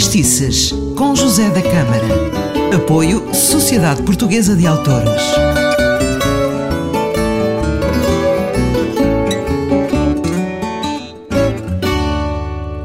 Fadistices, 0.00 0.72
com 0.96 1.14
José 1.14 1.50
da 1.50 1.60
Câmara. 1.60 2.74
Apoio 2.74 3.34
Sociedade 3.34 4.02
Portuguesa 4.02 4.56
de 4.56 4.66
Autores. 4.66 5.22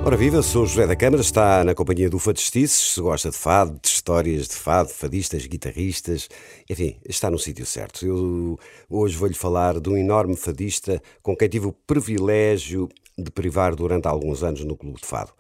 Ora 0.04 0.18
viva, 0.18 0.42
sou 0.42 0.66
José 0.66 0.86
da 0.86 0.94
Câmara, 0.94 1.22
está 1.22 1.64
na 1.64 1.74
companhia 1.74 2.10
do 2.10 2.20
Fadistices, 2.20 2.96
se 2.96 3.00
gosta 3.00 3.30
de 3.30 3.38
fado, 3.38 3.80
de 3.82 3.88
histórias 3.88 4.50
de 4.50 4.56
fado, 4.56 4.90
fadistas, 4.90 5.48
guitarristas, 5.48 6.28
enfim, 6.70 6.98
está 7.08 7.32
no 7.32 7.40
sítio 7.40 7.66
certo. 7.66 8.06
Eu 8.06 8.60
hoje 8.90 9.16
vou-lhe 9.16 9.34
falar 9.34 9.80
de 9.80 9.90
um 9.90 9.96
enorme 9.96 10.36
fadista 10.36 11.02
com 11.24 11.34
quem 11.34 11.48
tive 11.48 11.68
o 11.68 11.72
privilégio 11.72 12.90
de 13.18 13.32
privar 13.32 13.74
durante 13.74 14.06
alguns 14.06 14.44
anos 14.44 14.66
no 14.66 14.76
Clube 14.76 15.00
de 15.00 15.08
Fado. 15.08 15.32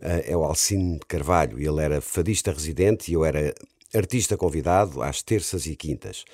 Eh, 0.00 0.32
é 0.32 0.36
o 0.36 0.44
Alcino 0.44 0.98
Carvalho. 1.06 1.58
Ele 1.58 1.82
era 1.82 2.00
fadista 2.00 2.52
residente 2.52 3.10
e 3.10 3.14
eu 3.14 3.24
era 3.24 3.54
artista 3.94 4.36
convidado 4.36 5.02
às 5.02 5.22
terças 5.22 5.66
e 5.66 5.76
quintas. 5.76 6.24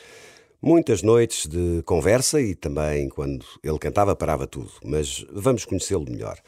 Muitas 0.60 1.02
noites 1.02 1.46
de 1.46 1.82
conversa 1.84 2.40
e 2.40 2.54
também 2.54 3.08
quando 3.08 3.44
ele 3.62 3.78
cantava 3.78 4.14
parava 4.14 4.46
tudo, 4.46 4.70
mas 4.84 5.26
vamos 5.32 5.64
conhecê-lo 5.64 6.04
melhor. 6.08 6.38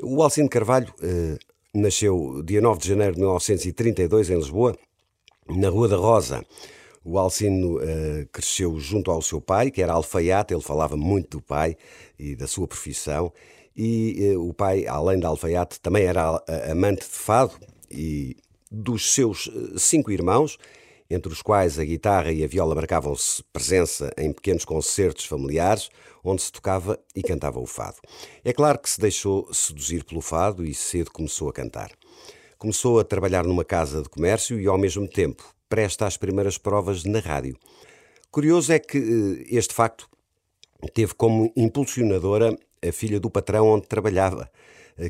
O 0.00 0.22
Alcino 0.22 0.48
Carvalho 0.48 0.94
eh, 1.02 1.36
nasceu 1.74 2.40
dia 2.44 2.60
9 2.60 2.80
de 2.80 2.88
janeiro 2.88 3.14
de 3.14 3.20
1932 3.20 4.30
em 4.30 4.36
Lisboa, 4.36 4.76
na 5.48 5.68
Rua 5.68 5.88
da 5.88 5.96
Rosa. 5.96 6.44
O 7.04 7.18
Alcino 7.18 7.80
eh, 7.80 8.26
cresceu 8.30 8.78
junto 8.78 9.10
ao 9.10 9.22
seu 9.22 9.40
pai, 9.40 9.70
que 9.70 9.82
era 9.82 9.92
alfaiate, 9.92 10.54
ele 10.54 10.62
falava 10.62 10.96
muito 10.96 11.38
do 11.38 11.42
pai 11.42 11.76
e 12.18 12.36
da 12.36 12.46
sua 12.46 12.68
profissão, 12.68 13.32
e 13.78 14.34
uh, 14.34 14.48
o 14.48 14.52
pai, 14.52 14.88
além 14.88 15.20
da 15.20 15.28
alfaiate, 15.28 15.80
também 15.80 16.02
era 16.02 16.42
amante 16.68 17.02
de 17.06 17.14
fado 17.14 17.52
e 17.88 18.36
dos 18.68 19.14
seus 19.14 19.46
uh, 19.46 19.78
cinco 19.78 20.10
irmãos, 20.10 20.58
entre 21.08 21.32
os 21.32 21.40
quais 21.40 21.78
a 21.78 21.84
guitarra 21.84 22.32
e 22.32 22.42
a 22.42 22.48
viola 22.48 22.74
marcavam-se 22.74 23.42
presença 23.52 24.12
em 24.18 24.32
pequenos 24.32 24.64
concertos 24.64 25.26
familiares, 25.26 25.90
onde 26.24 26.42
se 26.42 26.50
tocava 26.50 26.98
e 27.14 27.22
cantava 27.22 27.60
o 27.60 27.66
fado. 27.66 27.98
É 28.44 28.52
claro 28.52 28.80
que 28.80 28.90
se 28.90 29.00
deixou 29.00 29.48
seduzir 29.54 30.04
pelo 30.04 30.20
fado 30.20 30.64
e 30.64 30.74
cedo 30.74 31.12
começou 31.12 31.48
a 31.48 31.52
cantar. 31.52 31.92
Começou 32.58 32.98
a 32.98 33.04
trabalhar 33.04 33.44
numa 33.44 33.64
casa 33.64 34.02
de 34.02 34.08
comércio 34.08 34.60
e, 34.60 34.66
ao 34.66 34.76
mesmo 34.76 35.06
tempo, 35.06 35.54
presta 35.68 36.04
as 36.04 36.16
primeiras 36.16 36.58
provas 36.58 37.04
na 37.04 37.20
rádio. 37.20 37.56
Curioso 38.30 38.72
é 38.72 38.80
que 38.80 38.98
uh, 38.98 39.44
este 39.48 39.72
facto 39.72 40.10
teve 40.92 41.14
como 41.14 41.52
impulsionadora 41.56 42.58
a 42.86 42.92
filha 42.92 43.18
do 43.20 43.30
patrão 43.30 43.66
onde 43.68 43.86
trabalhava, 43.86 44.50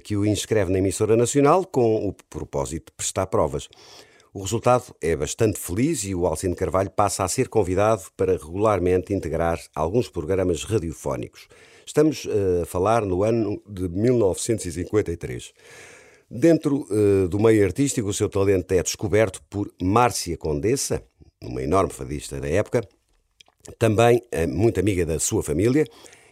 que 0.03 0.17
o 0.17 0.27
inscreve 0.27 0.71
na 0.71 0.79
emissora 0.79 1.17
nacional 1.17 1.65
com 1.65 2.09
o 2.09 2.13
propósito 2.29 2.87
de 2.87 2.97
prestar 2.97 3.27
provas. 3.27 3.69
O 4.33 4.43
resultado 4.43 4.95
é 5.01 5.17
bastante 5.17 5.59
feliz 5.59 6.05
e 6.05 6.15
o 6.15 6.27
Alcino 6.27 6.55
Carvalho 6.55 6.91
passa 6.91 7.25
a 7.25 7.29
ser 7.29 7.49
convidado 7.49 8.03
para 8.17 8.33
regularmente 8.33 9.15
integrar 9.15 9.59
alguns 9.75 10.09
programas 10.09 10.63
radiofónicos. 10.65 11.49
Estamos 11.87 12.27
uh, 12.27 12.63
a 12.63 12.67
falar 12.67 13.05
no 13.05 13.25
ano 13.25 13.61
de 13.67 13.89
1953. 13.89 15.53
Dentro 16.31 16.87
uh, 16.91 17.27
do 17.27 17.41
meio 17.41 17.65
artístico, 17.65 18.09
o 18.09 18.15
seu 18.15 18.29
talento 18.29 18.71
é 18.73 18.83
descoberto 18.83 19.43
por 19.49 19.73
Márcia 19.83 20.37
Condessa, 20.37 21.03
uma 21.43 21.63
enorme 21.63 21.93
fadista 21.93 22.39
da 22.39 22.49
época, 22.49 22.87
também 23.79 24.23
muito 24.49 24.79
amiga 24.79 25.05
da 25.05 25.19
sua 25.19 25.43
família, 25.43 25.85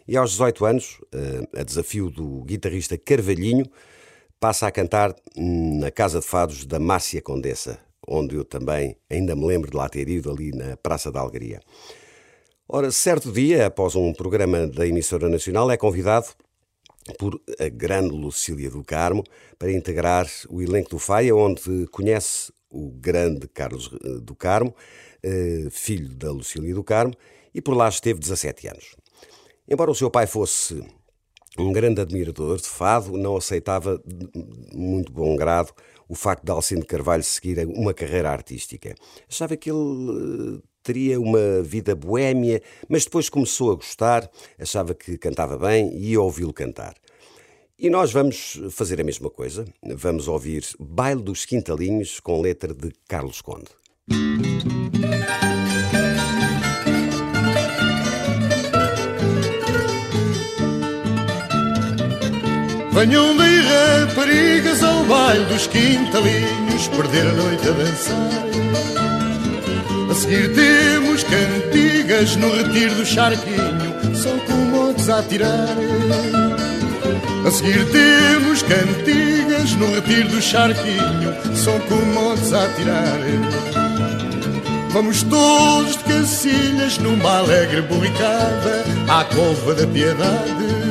e 0.07 0.17
aos 0.17 0.33
18 0.33 0.65
anos, 0.65 1.01
eh, 1.12 1.61
a 1.61 1.62
desafio 1.62 2.11
do 2.11 2.45
guitarrista 2.45 2.97
Carvalhinho, 2.97 3.67
passa 4.39 4.67
a 4.67 4.71
cantar 4.71 5.15
na 5.37 5.91
Casa 5.91 6.21
de 6.21 6.27
Fados 6.27 6.65
da 6.65 6.79
Márcia 6.79 7.23
Condessa, 7.23 7.78
onde 8.06 8.37
eu 8.37 8.44
também 8.44 8.97
ainda 9.11 9.34
me 9.34 9.47
lembro 9.47 9.71
de 9.71 9.77
lá 9.77 9.89
ter 9.89 10.09
ido 10.09 10.31
ali 10.31 10.53
na 10.53 10.77
Praça 10.77 11.11
da 11.11 11.21
Alegria. 11.21 11.61
Ora, 12.69 12.91
certo 12.91 13.31
dia, 13.31 13.67
após 13.67 13.94
um 13.94 14.12
programa 14.12 14.67
da 14.67 14.87
emissora 14.87 15.28
nacional, 15.28 15.71
é 15.71 15.77
convidado 15.77 16.27
por 17.19 17.41
a 17.61 17.69
grande 17.69 18.11
Lucília 18.11 18.71
do 18.71 18.83
Carmo 18.83 19.23
para 19.59 19.73
integrar 19.73 20.27
o 20.49 20.61
elenco 20.61 20.91
do 20.91 20.99
Faia, 20.99 21.34
onde 21.34 21.87
conhece 21.93 22.53
o 22.69 22.91
grande 22.91 23.47
Carlos 23.49 23.91
eh, 24.05 24.19
do 24.21 24.34
Carmo, 24.34 24.75
eh, 25.23 25.69
filho 25.71 26.15
da 26.15 26.31
Lucília 26.31 26.75
do 26.75 26.83
Carmo, 26.83 27.15
e 27.55 27.62
por 27.62 27.75
lá 27.75 27.88
esteve 27.88 28.19
17 28.19 28.69
anos. 28.69 28.97
Embora 29.69 29.91
o 29.91 29.94
seu 29.94 30.10
pai 30.10 30.27
fosse 30.27 30.82
um 31.59 31.72
grande 31.72 32.00
admirador 32.00 32.59
de 32.59 32.69
fado, 32.69 33.16
não 33.16 33.37
aceitava 33.37 34.00
de 34.04 34.28
muito 34.75 35.12
bom 35.12 35.34
grado 35.37 35.72
o 36.09 36.15
facto 36.15 36.44
de 36.44 36.53
Alcino 36.53 36.84
Carvalho 36.84 37.22
seguir 37.22 37.66
uma 37.66 37.93
carreira 37.93 38.31
artística. 38.31 38.94
Achava 39.28 39.56
que 39.56 39.71
ele 39.71 40.59
eh, 40.59 40.62
teria 40.82 41.21
uma 41.21 41.62
vida 41.62 41.97
boêmia, 41.97 42.62
mas 42.88 43.05
depois 43.05 43.28
começou 43.28 43.72
a 43.72 43.75
gostar, 43.75 44.31
achava 44.59 44.94
que 44.94 45.19
cantava 45.19 45.59
bem 45.59 45.93
e 45.97 46.12
ia 46.12 46.21
ouvi-lo 46.21 46.53
cantar. 46.53 46.94
E 47.78 47.91
nós 47.91 48.12
vamos 48.12 48.60
fazer 48.71 49.00
a 49.00 49.05
mesma 49.05 49.28
coisa. 49.28 49.66
Vamos 49.82 50.28
ouvir 50.28 50.65
Baile 50.78 51.22
dos 51.22 51.44
Quintalinhos 51.44 52.21
com 52.21 52.41
letra 52.41 52.72
de 52.72 52.91
Carlos 53.06 53.43
Conde. 53.43 53.69
Venham 63.06 63.37
daí 63.37 63.61
raparigas 63.61 64.83
ao 64.83 65.05
baile 65.05 65.44
dos 65.44 65.69
quintalinhos 65.69 66.89
Perder 66.89 67.28
a 67.28 67.33
noite 67.34 67.69
a 67.69 67.72
dançar. 67.72 68.47
A 70.11 70.15
seguir 70.15 70.53
temos 70.53 71.22
cantigas 71.22 72.34
no 72.34 72.53
retiro 72.56 72.94
do 72.97 73.06
charquinho 73.06 74.17
São 74.17 74.37
comodos 74.41 75.09
a 75.09 75.22
tirar 75.22 75.77
A 77.47 77.50
seguir 77.53 77.87
temos 77.93 78.62
cantigas 78.62 79.73
no 79.77 79.94
retiro 79.94 80.28
do 80.28 80.43
charquinho 80.43 81.55
São 81.55 81.78
comodos 81.81 82.53
a 82.53 82.69
tirar 82.71 83.21
Vamos 84.91 85.23
todos 85.23 85.97
de 85.97 86.05
cacilhas 86.05 86.99
numa 86.99 87.38
alegre 87.38 87.83
bolicada 87.83 88.84
À 89.09 89.23
cova 89.25 89.75
da 89.75 89.87
piedade 89.87 90.86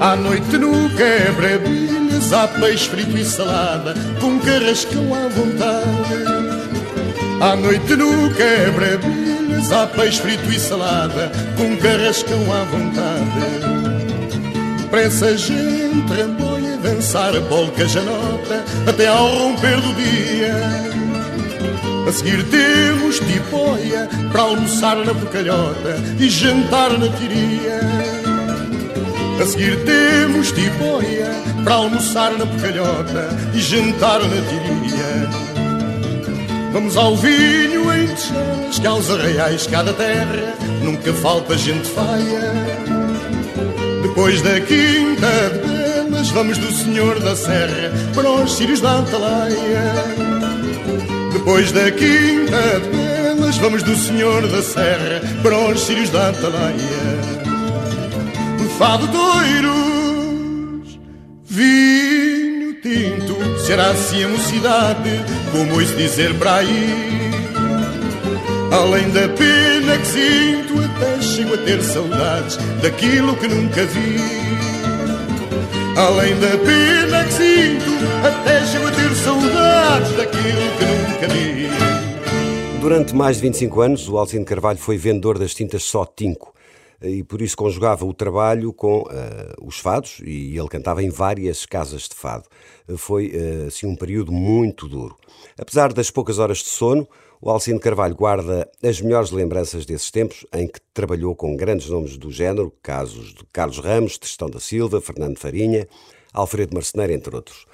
à 0.00 0.16
noite 0.16 0.56
no 0.56 0.88
quebra-bilhas 0.90 2.32
há 2.32 2.46
peixe 2.48 2.88
frito 2.88 3.16
e 3.16 3.24
salada 3.24 3.94
Com 4.20 4.38
carrascão 4.38 5.14
à 5.14 5.28
vontade. 5.28 6.24
À 7.40 7.56
noite 7.56 7.96
no 7.96 8.32
quebra-bilhas 8.34 9.72
há 9.72 9.86
peixe 9.86 10.20
frito 10.20 10.50
e 10.50 10.58
salada 10.58 11.32
Com 11.56 11.76
carrascão 11.76 12.40
à 12.52 12.64
vontade. 12.64 13.68
Para 14.90 15.02
essa 15.02 15.36
gente 15.36 16.12
ramboia 16.12 16.76
dançar 16.78 17.32
polca 17.42 17.86
janota 17.86 18.64
Até 18.86 19.08
ao 19.08 19.28
romper 19.28 19.80
do 19.80 19.94
dia. 19.94 20.54
A 22.08 22.12
seguir 22.12 22.42
temos 22.44 23.18
tipóia 23.18 24.08
para 24.32 24.42
almoçar 24.42 24.96
na 24.96 25.12
bocalhota 25.12 25.96
e 26.18 26.30
jantar 26.30 26.98
na 26.98 27.08
tiria. 27.08 28.17
A 29.40 29.46
seguir 29.46 29.76
temos 29.84 30.50
tiboia 30.50 31.30
para 31.62 31.74
almoçar 31.74 32.32
na 32.32 32.44
pocalhota 32.44 33.28
e 33.54 33.60
jantar 33.60 34.20
na 34.20 34.28
tiria. 34.28 35.28
Vamos 36.72 36.96
ao 36.96 37.16
vinho 37.16 37.84
em 37.94 38.08
que 38.80 38.86
aos 38.86 39.08
arraiais 39.08 39.68
cada 39.68 39.92
terra 39.92 40.54
nunca 40.82 41.12
falta 41.12 41.56
gente 41.56 41.88
faia. 41.88 42.52
Depois 44.02 44.42
da 44.42 44.60
quinta 44.60 45.50
de 45.52 45.68
belas, 45.68 46.30
vamos 46.30 46.58
do 46.58 46.72
Senhor 46.72 47.20
da 47.20 47.36
Serra 47.36 47.92
para 48.16 48.28
os 48.28 48.56
sírios 48.56 48.80
da 48.80 48.98
Atalaia. 48.98 49.94
Depois 51.32 51.70
da 51.70 51.90
quinta 51.92 52.80
de 52.80 52.88
belas, 52.88 53.56
vamos 53.58 53.84
do 53.84 53.94
Senhor 53.94 54.48
da 54.48 54.62
Serra 54.62 55.22
para 55.44 55.58
os 55.58 55.80
sírios 55.80 56.10
da 56.10 56.30
Atalaia 56.30 57.47
fadoeiros, 58.78 59.72
vinho 61.44 62.80
tinto, 62.80 63.36
será 63.66 63.90
assim 63.90 64.22
a 64.22 64.28
mocidade, 64.28 65.10
como 65.50 65.82
isso 65.82 65.96
dizer 65.96 66.32
para. 66.38 66.60
Além 68.70 69.10
da 69.10 69.28
pena 69.30 69.98
que 69.98 70.06
sinto, 70.06 70.74
até 70.78 71.20
chego 71.20 71.54
a 71.54 71.58
ter 71.58 71.82
saudades 71.82 72.56
daquilo 72.80 73.34
que 73.36 73.48
nunca 73.48 73.84
vi. 73.84 74.16
Além 75.96 76.38
da 76.38 76.56
pena 76.58 77.24
que 77.24 77.32
sinto, 77.32 77.90
até 78.24 78.64
chego 78.64 78.86
a 78.86 78.92
ter 78.92 79.12
saudades 79.16 80.12
daquilo 80.16 80.70
que 80.78 80.84
nunca 80.84 81.26
vi. 81.34 81.68
Durante 82.80 83.12
mais 83.12 83.38
de 83.38 83.42
25 83.42 83.80
anos, 83.80 84.08
o 84.08 84.16
Alcino 84.16 84.44
Carvalho 84.44 84.78
foi 84.78 84.96
vendedor 84.96 85.36
das 85.36 85.52
tintas 85.52 85.82
Só 85.82 86.06
Tinco 86.06 86.54
e 87.02 87.22
por 87.22 87.40
isso 87.40 87.56
conjugava 87.56 88.04
o 88.04 88.12
trabalho 88.12 88.72
com 88.72 89.02
uh, 89.02 89.06
os 89.62 89.78
fados 89.78 90.20
e 90.24 90.58
ele 90.58 90.68
cantava 90.68 91.02
em 91.02 91.10
várias 91.10 91.64
casas 91.64 92.02
de 92.02 92.14
fado. 92.14 92.44
Foi 92.96 93.32
assim 93.66 93.86
um 93.86 93.94
período 93.94 94.32
muito 94.32 94.88
duro. 94.88 95.16
Apesar 95.58 95.92
das 95.92 96.10
poucas 96.10 96.38
horas 96.38 96.58
de 96.58 96.68
sono, 96.68 97.06
o 97.40 97.50
Alcino 97.50 97.78
Carvalho 97.78 98.16
guarda 98.16 98.68
as 98.82 99.00
melhores 99.00 99.30
lembranças 99.30 99.86
desses 99.86 100.10
tempos 100.10 100.44
em 100.52 100.66
que 100.66 100.80
trabalhou 100.92 101.36
com 101.36 101.56
grandes 101.56 101.88
nomes 101.88 102.16
do 102.16 102.32
género, 102.32 102.72
casos 102.82 103.32
de 103.32 103.44
Carlos 103.52 103.78
Ramos, 103.78 104.18
Tristão 104.18 104.50
da 104.50 104.58
Silva, 104.58 105.00
Fernando 105.00 105.38
Farinha, 105.38 105.86
Alfredo 106.32 106.74
Marceneiro, 106.74 107.12
entre 107.12 107.34
outros. 107.34 107.64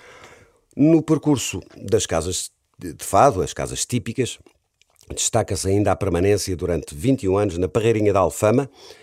No 0.76 1.02
percurso 1.02 1.62
das 1.76 2.04
casas 2.04 2.50
de 2.78 2.94
fado, 2.98 3.40
as 3.40 3.54
casas 3.54 3.86
típicas, 3.86 4.38
destaca-se 5.14 5.68
ainda 5.68 5.92
a 5.92 5.96
permanência 5.96 6.54
durante 6.56 6.94
21 6.94 7.36
anos 7.36 7.58
na 7.58 7.68
Parreirinha 7.68 8.12
da 8.12 8.20
Alfama, 8.20 8.68
eh, 8.68 8.94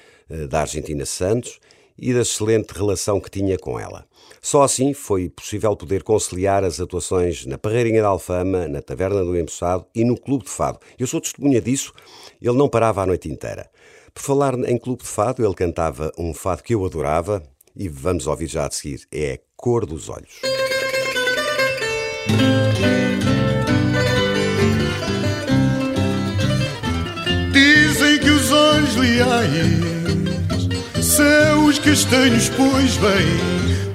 da 0.50 0.62
Argentina 0.62 1.06
Santos, 1.06 1.60
e 2.02 2.14
da 2.14 2.22
excelente 2.22 2.72
relação 2.72 3.20
que 3.20 3.30
tinha 3.30 3.58
com 3.58 3.80
ela. 3.80 4.06
Só 4.42 4.64
assim 4.64 4.94
foi 4.94 5.30
possível 5.30 5.76
poder 5.76 6.02
conciliar 6.02 6.64
as 6.64 6.80
atuações 6.80 7.46
na 7.46 7.60
Parreirinha 7.60 8.02
da 8.02 8.08
Alfama, 8.08 8.68
na 8.68 8.82
Taverna 8.82 9.24
do 9.24 9.38
Empossado 9.38 9.86
e 9.94 10.04
no 10.04 10.20
Clube 10.20 10.46
de 10.46 10.50
Fado. 10.50 10.80
Eu 10.98 11.06
sou 11.06 11.22
testemunha 11.22 11.62
disso, 11.62 11.94
ele 12.42 12.58
não 12.58 12.68
parava 12.68 13.04
a 13.04 13.06
noite 13.06 13.30
inteira. 13.30 13.70
Por 14.14 14.24
falar 14.24 14.58
em 14.68 14.78
Clube 14.78 15.04
de 15.04 15.10
Fado, 15.10 15.46
ele 15.46 15.54
cantava 15.54 16.12
um 16.18 16.34
fado 16.34 16.64
que 16.64 16.74
eu 16.74 16.84
adorava 16.84 17.44
e 17.76 17.88
vamos 17.88 18.26
ouvir 18.26 18.48
já 18.48 18.66
a 18.66 18.72
seguir. 18.72 19.08
É 19.12 19.40
Cor 19.56 19.86
dos 19.86 20.10
Olhos. 20.10 20.42
Dizem 27.54 28.20
que 28.20 28.30
os 28.30 28.52
olhos 28.52 28.96
leais 28.96 30.01
os 31.20 31.78
castanhos, 31.80 32.50
pois 32.56 32.96
bem, 32.98 33.28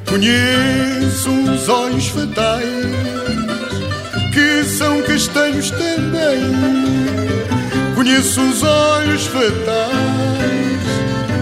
conheço 0.06 1.30
uns 1.30 1.66
olhos 1.66 2.08
fatais 2.08 2.66
que 4.34 4.64
são 4.64 5.00
castanhos 5.02 5.70
também. 5.70 6.42
Conheço 7.94 8.42
os 8.42 8.62
olhos 8.62 9.26
fatais 9.26 9.56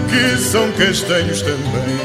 que 0.09 0.41
são 0.41 0.71
castanhos 0.73 1.41
também. 1.41 1.99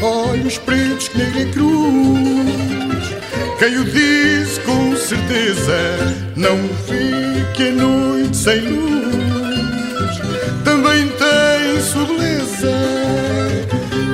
Olhos 0.00 0.58
pretos 0.58 1.08
que 1.08 1.18
negra 1.18 1.46
cruz. 1.46 3.04
Quem 3.58 3.78
o 3.78 3.84
disse 3.84 4.60
com 4.60 4.96
certeza 4.96 6.14
não 6.36 6.58
fique 6.86 7.68
a 7.68 7.72
noite 7.72 8.36
sem 8.36 8.60
luz. 8.60 9.13
Beleza. 11.92 12.72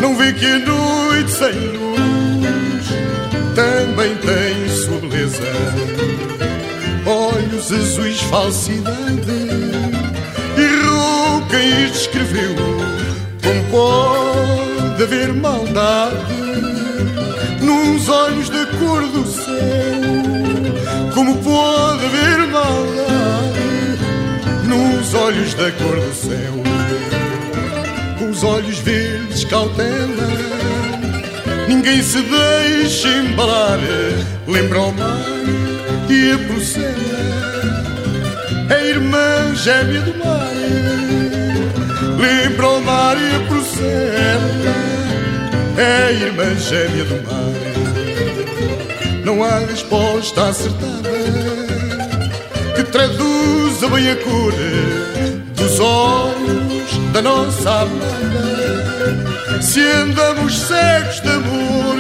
Não 0.01 0.17
vê 0.17 0.33
que 0.33 0.45
a 0.45 0.59
noite 0.59 1.31
sem 1.31 1.53
luz 1.53 2.87
também 3.55 4.15
tem 4.17 4.69
sua 4.69 4.99
beleza. 4.99 5.39
Olhos 7.07 7.73
azuis, 7.73 8.21
falsidade. 8.23 9.51
Errou 10.59 11.43
quem 11.49 11.85
este 11.85 11.99
escreveu. 12.01 12.57
Como 13.43 13.65
pode 13.71 15.03
haver 15.05 15.33
maldade 15.33 16.17
nos 17.61 18.09
olhos 18.09 18.49
da 18.51 18.67
cor 18.67 19.03
do 19.03 19.27
céu? 19.27 21.15
Como 21.15 21.37
pode 21.39 22.05
haver 22.05 22.47
maldade 22.49 23.61
nos 24.67 25.15
olhos 25.15 25.55
da 25.55 25.71
cor 25.73 25.97
do 26.01 26.15
céu? 26.15 27.10
Os 28.41 28.45
olhos 28.45 28.79
verdes, 28.79 29.45
cautela. 29.45 30.27
Ninguém 31.69 32.03
se 32.03 32.23
deixa 32.23 33.09
embalar. 33.09 33.79
Lembra 34.49 34.81
o 34.81 34.93
mar 34.95 35.21
e 36.09 36.33
a 36.33 36.39
procela. 36.47 36.95
A 38.71 38.79
irmã 38.83 39.55
gêmea 39.55 40.01
do 40.01 40.17
mar. 40.17 40.55
Lembra 42.19 42.67
o 42.67 42.81
mar 42.81 43.19
e 43.21 43.37
a 43.37 43.41
procela. 43.47 44.75
É 45.77 46.11
irmã 46.11 46.57
gêmea 46.57 47.05
do 47.05 47.23
mar. 47.27 47.53
Não 49.23 49.45
há 49.45 49.59
resposta 49.59 50.49
acertada 50.49 51.11
que 52.75 52.85
traduza 52.85 53.87
bem 53.89 54.11
a 54.11 54.17
cor 54.17 54.55
dos 55.55 55.79
olhos 55.79 56.30
da 57.13 57.23
nossa 57.23 57.83
amada. 57.83 59.61
Se 59.61 59.81
andamos 59.81 60.61
cegos 60.61 61.21
de 61.21 61.29
amor, 61.29 61.97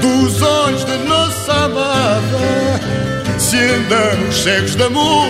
dos 0.00 0.42
olhos 0.42 0.84
da 0.84 0.96
nossa 0.98 1.52
amada. 1.64 2.80
Se 3.38 3.56
andamos 3.56 4.42
cegos 4.42 4.76
de 4.76 4.82
amor. 4.84 5.28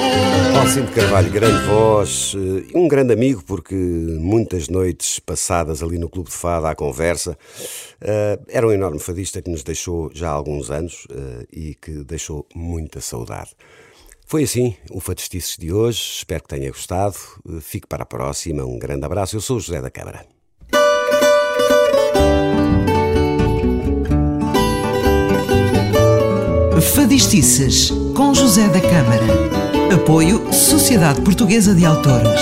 Alcino 0.61 0.87
de 0.87 0.93
Carvalho, 0.93 1.31
grande 1.31 1.67
voz, 1.67 2.35
eh, 2.37 2.67
um 2.75 2.87
grande 2.87 3.15
amigo, 3.15 3.43
porque 3.47 3.75
muitas 3.75 4.69
noites 4.69 5.19
passadas 5.19 5.83
ali 5.83 5.99
no 5.99 6.09
Clube 6.09 6.29
de 6.29 6.37
Fado 6.37 6.67
à 6.67 6.75
conversa. 6.75 7.39
Uh, 8.03 8.43
era 8.49 8.67
um 8.67 8.73
enorme 8.73 8.99
fadista 8.99 9.41
que 9.43 9.51
nos 9.51 9.63
deixou 9.63 10.11
já 10.15 10.29
há 10.29 10.33
alguns 10.33 10.71
anos 10.71 11.07
uh, 11.11 11.47
e 11.53 11.75
que 11.75 11.93
deixou 12.05 12.47
muita 12.55 13.01
saudade. 13.01 13.51
Foi 14.31 14.45
assim 14.45 14.77
o 14.93 15.01
Fadistices 15.01 15.57
de 15.59 15.73
hoje. 15.73 15.99
Espero 16.19 16.45
que 16.45 16.51
tenha 16.51 16.71
gostado. 16.71 17.17
Fique 17.61 17.89
para 17.89 18.05
a 18.05 18.07
próxima. 18.07 18.65
Um 18.65 18.79
grande 18.79 19.05
abraço. 19.05 19.35
Eu 19.35 19.41
sou 19.41 19.57
o 19.57 19.61
José 19.61 19.83
da 19.83 19.91
Câmara. 19.91 20.25
Fadistices 26.95 27.91
com 28.17 28.33
José 28.33 28.69
da 28.69 28.81
Câmara. 28.81 29.27
Apoio 29.93 30.53
Sociedade 30.53 31.23
Portuguesa 31.23 31.75
de 31.75 31.85
Autores. 31.85 32.41